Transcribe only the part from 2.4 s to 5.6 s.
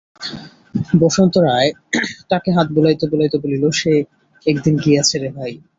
হাত বুলাইতে বুলাইতে বলিলেন, সে একদিন গিয়াছে রে ভাই।